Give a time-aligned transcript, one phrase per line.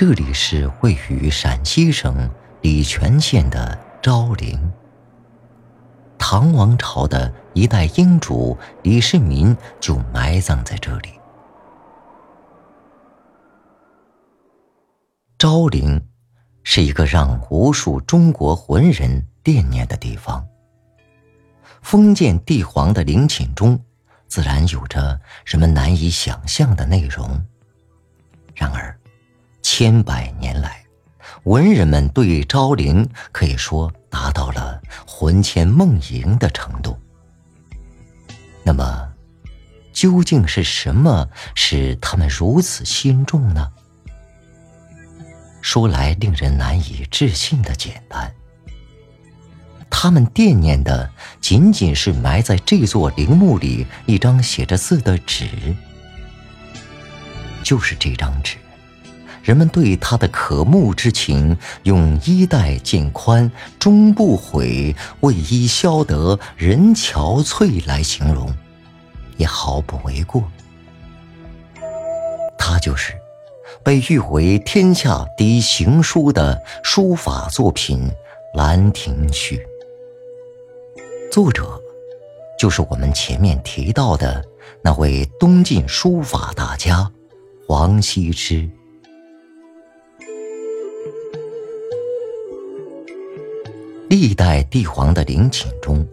[0.00, 2.30] 这里是位于陕西省
[2.62, 4.72] 礼泉县的昭陵。
[6.16, 11.10] 唐王朝的一代英主李世民就埋葬在这里。
[15.36, 16.02] 昭陵
[16.62, 20.42] 是一个让无数中国文人惦念的地方。
[21.82, 23.78] 封建帝皇的陵寝中，
[24.26, 27.44] 自然有着人们难以想象的内容。
[28.54, 28.98] 然而，
[29.62, 30.84] 千百年来，
[31.44, 36.98] 文人们对昭陵可以说达到了魂牵梦萦的程度。
[38.62, 39.08] 那么，
[39.92, 43.70] 究竟是什么使他们如此心重呢？
[45.62, 48.32] 说来令人难以置信的简单，
[49.90, 55.48] 他们惦念的仅仅是埋在这座陵墓里一张写着字的纸，
[57.62, 58.56] 就是这张纸。
[59.42, 68.54] 人们对他的渴慕之情，用“衣带渐宽终不悔，为伊消得人憔悴”来形容，
[69.36, 70.44] 也毫不为过。
[72.58, 73.14] 他就是
[73.82, 78.08] 被誉为天下第一行书的书法作品
[78.58, 79.56] 《兰亭序》，
[81.32, 81.80] 作者
[82.58, 84.44] 就是我们前面提到的
[84.82, 87.10] 那位东晋书法大家
[87.68, 88.68] 王羲之。
[94.10, 96.04] 历代帝皇的陵寝中，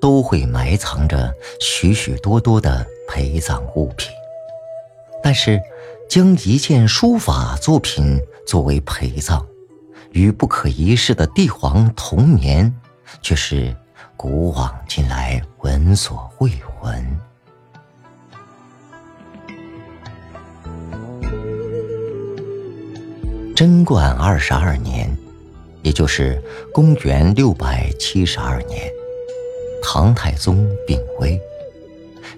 [0.00, 4.10] 都会埋藏着许许多多的陪葬物品。
[5.22, 5.60] 但是，
[6.08, 9.46] 将一件书法作品作为陪葬，
[10.12, 12.74] 与不可一世的帝皇同眠，
[13.20, 13.76] 却是
[14.16, 16.50] 古往今来闻所未
[16.80, 17.20] 闻。
[23.54, 25.14] 贞观二十二年。
[25.84, 28.90] 也就是公元六百七十二年，
[29.82, 31.38] 唐太宗病危，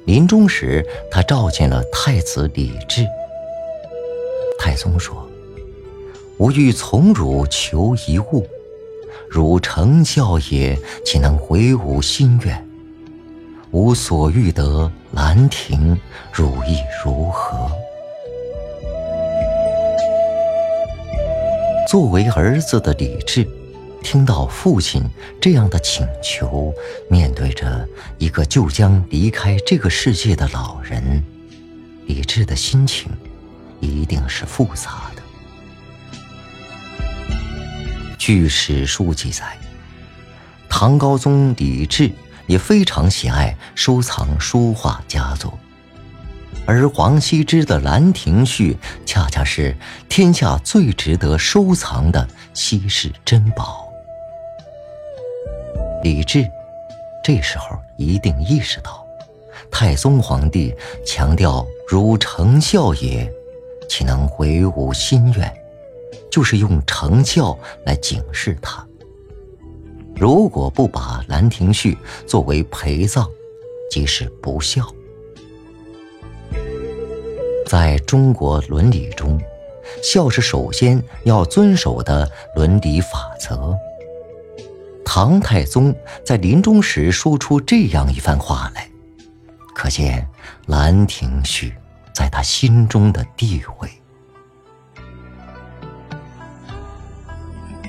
[0.05, 3.07] 临终时他召见了太子李治。
[4.59, 5.25] 太宗说
[6.39, 8.45] ：“吾欲从汝求一物，
[9.31, 12.69] 汝成孝也，岂能回吾心愿？
[13.71, 15.97] 吾所欲得兰亭，
[16.33, 17.71] 汝意如何？”
[21.87, 23.47] 作为儿子的李治，
[24.03, 25.01] 听到父亲
[25.41, 26.75] 这样的请求，
[27.09, 27.89] 面对着
[28.19, 31.23] 一个就将离开这个世界的老人，
[32.07, 33.09] 李治的心情
[33.79, 35.23] 一定是复杂的。
[38.19, 39.57] 据史书记载，
[40.69, 42.11] 唐高宗李治
[42.49, 45.57] 也非常喜爱收藏书画佳作。
[46.65, 48.75] 而王羲之的《兰亭序》
[49.05, 49.77] 恰恰是
[50.09, 53.89] 天下最值得收藏的稀世珍宝。
[56.03, 56.45] 李治
[57.23, 59.05] 这时候一定意识到，
[59.71, 60.75] 太宗皇帝
[61.05, 63.31] 强调“如成孝也，
[63.89, 65.53] 岂能回吾心愿”，
[66.31, 68.85] 就是用成孝来警示他。
[70.17, 71.95] 如果不把《兰亭序》
[72.27, 73.29] 作为陪葬，
[73.91, 74.87] 即是不孝。
[77.67, 79.41] 在中国伦理中，
[80.01, 83.77] 孝是首先要遵守的伦理法则。
[85.05, 85.93] 唐太宗
[86.25, 88.89] 在临终时说出这样一番话来，
[89.75, 90.21] 可见
[90.67, 91.71] 《兰亭序》
[92.15, 93.91] 在他心中的地位。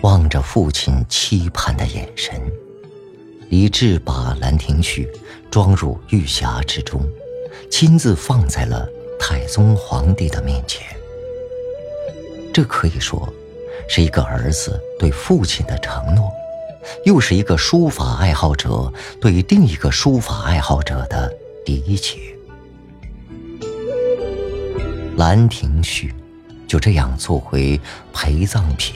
[0.01, 2.41] 望着父亲期盼的眼神，
[3.50, 5.06] 李治把《兰亭序》
[5.51, 7.07] 装入玉匣之中，
[7.69, 8.89] 亲自放在了。
[9.19, 10.86] 太宗皇帝的面前，
[12.54, 13.28] 这可以说
[13.88, 16.31] 是一个儿子对父亲的承诺，
[17.04, 21.34] 又是一个书法爱好者对另一个书法爱好者的
[21.66, 22.18] 理解。
[25.18, 26.14] 《兰亭序》
[26.68, 27.80] 就这样做回
[28.14, 28.96] 陪葬品，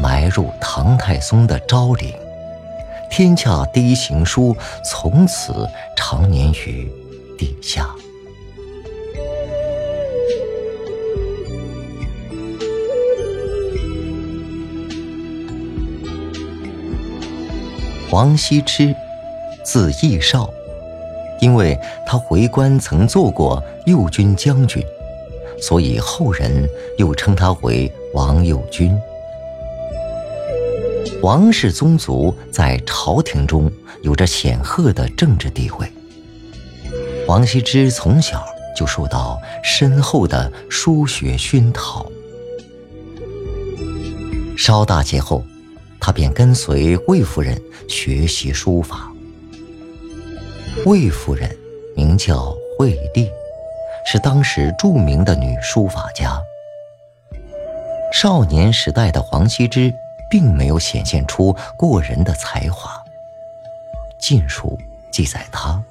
[0.00, 2.12] 埋入唐太宗的昭陵，
[3.10, 6.90] 天下第一行书从此长眠于
[7.38, 7.88] 地下。
[18.20, 18.94] 王羲之，
[19.64, 20.52] 字逸少，
[21.40, 21.74] 因为
[22.04, 24.84] 他回关曾做过右军将军，
[25.58, 26.68] 所以后人
[26.98, 28.94] 又称他为王右军。
[31.22, 33.72] 王氏宗族在朝廷中
[34.02, 35.90] 有着显赫的政治地位。
[37.26, 38.44] 王羲之从小
[38.76, 42.04] 就受到深厚的书学熏陶，
[44.58, 45.42] 稍大节后，
[46.00, 49.12] 他便跟随魏夫人学习书法。
[50.86, 51.54] 魏夫人
[51.94, 53.30] 名叫惠帝，
[54.06, 56.40] 是当时著名的女书法家。
[58.12, 59.92] 少年时代的黄羲之
[60.30, 62.92] 并没有显现出过人的才华。
[64.18, 64.68] 《晋书》
[65.12, 65.82] 记载他：“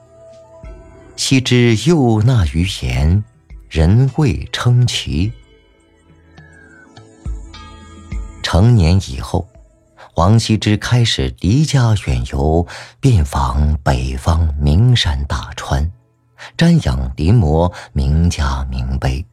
[1.15, 3.23] 羲之幼纳于言，
[3.69, 5.31] 人未称奇。”
[8.41, 9.47] 成年以后，
[10.19, 12.67] 王羲之开始离家远游，
[12.99, 15.89] 遍访北方名山大川，
[16.57, 19.25] 瞻仰临摹名家名碑。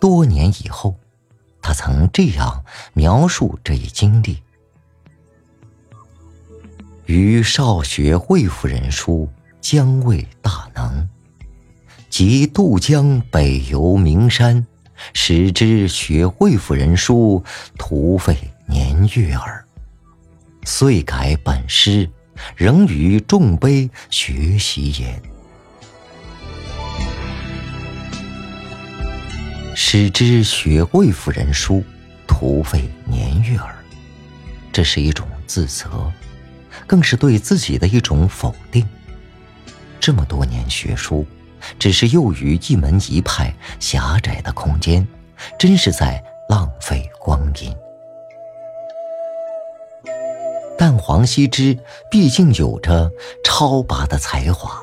[0.00, 0.96] 多年以后，
[1.60, 2.64] 他曾这样
[2.94, 4.42] 描述这一经历：
[7.04, 9.28] 余少学魏夫人书，
[9.60, 11.06] 将未大能，
[12.08, 14.66] 即渡江北游名山。
[15.12, 17.44] 使之学魏夫人书，
[17.76, 19.64] 徒费年月耳。
[20.64, 22.08] 遂改本师，
[22.56, 25.22] 仍于众碑学习也。
[29.74, 31.82] 使之学魏夫人书，
[32.26, 33.74] 徒费年月耳。
[34.72, 36.12] 这是一种自责，
[36.86, 38.86] 更是对自己的一种否定。
[39.98, 41.26] 这么多年学书。
[41.78, 45.06] 只是囿于一门一派狭窄的空间，
[45.56, 47.72] 真是在浪费光阴。
[50.78, 51.78] 但黄羲之
[52.10, 53.10] 毕竟有着
[53.44, 54.82] 超拔的才华，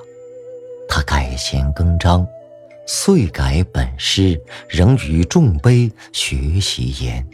[0.87, 2.25] 他改弦更张，
[2.85, 7.27] 遂改本师，仍与众碑学习焉。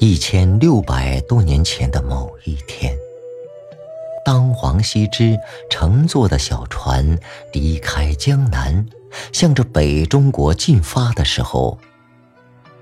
[0.00, 2.96] 一千六百多年前的某一天，
[4.24, 5.36] 当黄羲之
[5.68, 7.18] 乘坐的小船
[7.52, 8.86] 离开江南，
[9.32, 11.78] 向着北中国进发的时候，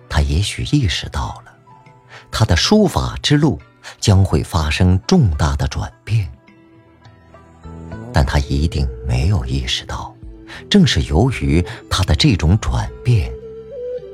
[0.08, 1.52] 他也许意识到了，
[2.30, 3.60] 他的书法之路
[4.00, 6.30] 将会发生重大的转变。
[8.12, 10.14] 但他一定没有意识到，
[10.70, 13.30] 正是由于他的这种转变，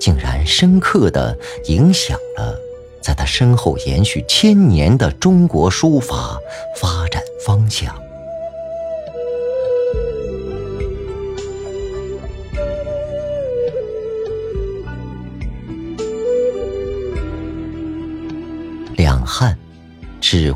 [0.00, 2.58] 竟然深刻的影响了。
[3.00, 6.38] 在他身后延续千年的中国书法
[6.80, 7.92] 发展方向，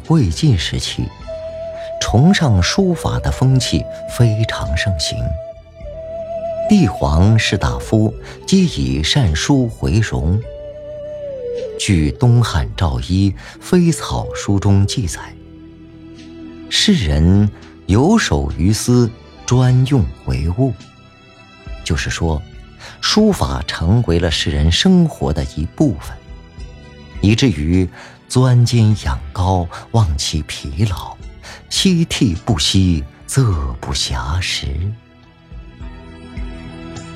[0.09, 1.05] 魏晋时期，
[2.01, 3.85] 崇尚书法的风气
[4.17, 5.19] 非常盛行，
[6.69, 8.15] 帝皇士大夫
[8.47, 10.41] 皆以善书为荣。
[11.77, 15.21] 据东汉赵一《飞草书》中记载，
[16.71, 17.51] 世人
[17.87, 19.11] 有手于斯，
[19.45, 20.73] 专用为物。
[21.83, 22.41] 就是说，
[23.01, 26.17] 书法成为了世人生活的一部分，
[27.21, 27.89] 以至于
[28.29, 31.17] 钻尖仰高，忘其疲劳，
[31.69, 34.67] 夕涕不息，则不暇食。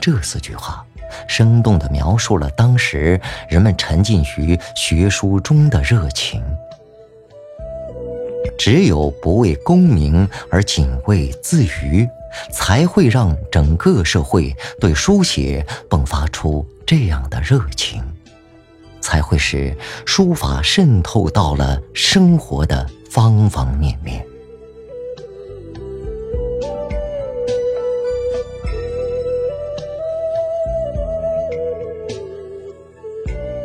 [0.01, 0.85] 这四句话。
[1.27, 6.41] 生动地描述了当时人们沉浸于学书中的热情。
[8.57, 12.09] 只有不为功名而仅为自娱，
[12.53, 18.01] 才会让整个社会对书写迸发出这样的热情，
[19.01, 24.25] 才会使书法渗透到了生活的方方面面。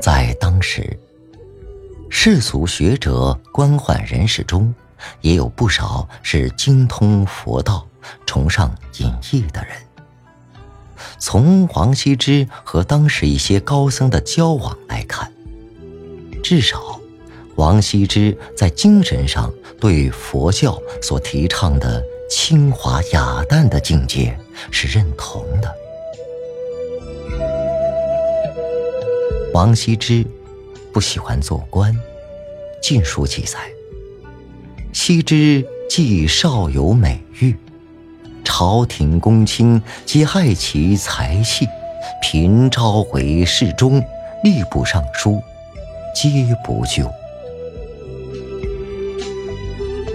[0.01, 0.98] 在当时，
[2.10, 4.74] 世俗学者、官宦人士中，
[5.22, 7.88] 也有不少是精通佛道、
[8.25, 9.75] 崇尚隐逸的人。
[11.19, 15.31] 从王羲之和当时一些高僧的交往来看，
[16.43, 16.99] 至少，
[17.55, 24.37] 王羲之在精神上对佛教所提倡的清华雅淡的境界
[24.71, 25.73] 是认同的。
[29.53, 30.25] 王羲之
[30.91, 31.93] 不喜欢做官，
[32.81, 33.59] 《晋书》记载：
[34.91, 37.55] 羲之既少有美誉，
[38.57, 41.67] 朝廷公卿皆爱其才气，
[42.21, 44.01] 频召回侍中、
[44.45, 45.43] 吏部尚书，
[46.15, 46.29] 皆
[46.63, 47.03] 不就。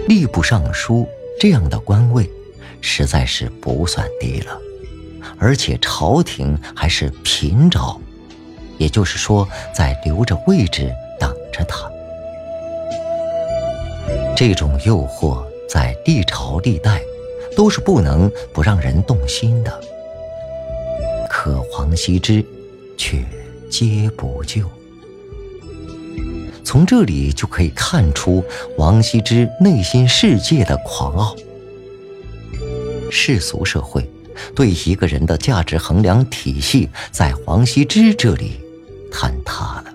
[0.07, 1.07] 吏部尚书
[1.39, 2.27] 这样的官位，
[2.81, 4.59] 实在是不算低了，
[5.37, 8.01] 而且朝廷还是频召。
[8.79, 11.87] 也就是说，在留着位置等着他。
[14.35, 16.99] 这种诱惑在历朝历代
[17.55, 19.81] 都是不能不让人动心的。
[21.29, 22.43] 可王羲之
[22.97, 23.23] 却
[23.69, 24.69] 皆不救。
[26.63, 28.43] 从这里就可以看出
[28.77, 31.35] 王羲之内心世界的狂傲。
[33.09, 34.09] 世俗社会
[34.55, 38.59] 对一个人的价值衡量体系，在王羲之这里
[39.11, 39.93] 坍塌了。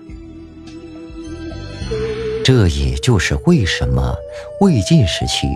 [2.43, 4.15] 这也就是为什么
[4.61, 5.47] 魏晋时期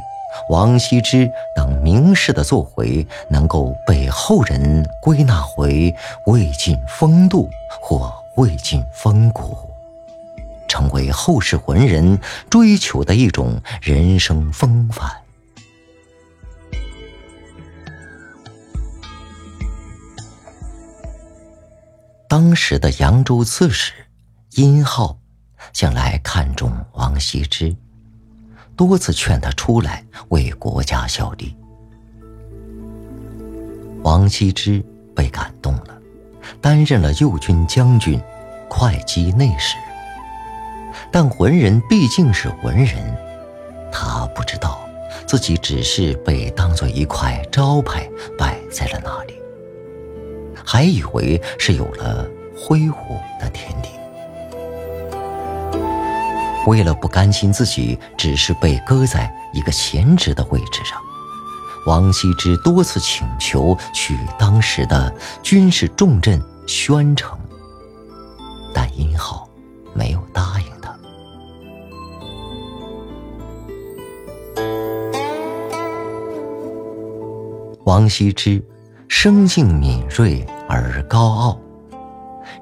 [0.50, 5.94] 王羲之等名士的作为能够被后人归纳为
[6.28, 7.50] 魏晋风度
[7.82, 9.56] 或魏晋风骨，
[10.68, 12.20] 成为后世文人
[12.50, 15.12] 追求的一种人生风范。
[22.28, 23.92] 当时的扬州刺史
[24.52, 25.18] 殷浩，
[25.74, 27.76] 向来看重王羲之，
[28.88, 31.56] 多次劝他出来为国家效力。
[34.02, 34.84] 王羲之
[35.16, 36.02] 被感动了，
[36.60, 38.20] 担任了右军将军、
[38.68, 39.78] 会稽内史。
[41.12, 43.16] 但文人毕竟是文人，
[43.92, 44.82] 他不知道
[45.28, 49.36] 自己只是被当做一块招牌摆在了那里。
[50.66, 53.90] 还以为是有了挥霍的天地。
[56.68, 61.00] 为了不甘心自己只是被搁在一个闲职的位置上，
[61.86, 67.38] 王羲之多次请求去当时的军事重镇宣城，
[68.74, 69.50] 但殷浩
[69.94, 70.96] 没有答应他。
[77.86, 78.64] 王羲之。
[79.14, 81.60] 生性敏锐而高傲，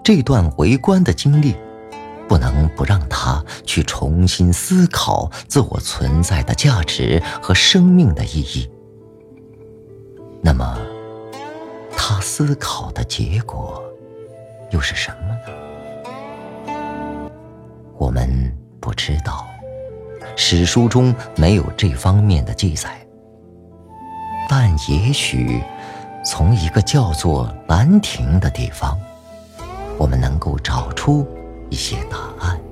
[0.03, 1.55] 这段为官的经历，
[2.29, 8.69] 不能不让他去重新思考自我存在的价值和生命的意义。
[10.41, 10.77] 那么，
[11.97, 13.83] 他思考的结果
[14.69, 16.73] 又是什么呢？
[17.97, 19.47] 我们不知道，
[20.35, 23.05] 史书中没有这方面的记载，
[24.47, 25.61] 但也许。
[26.25, 28.99] 从一个叫做兰亭的地方，
[29.97, 31.25] 我们能够找出
[31.69, 32.68] 一些答案。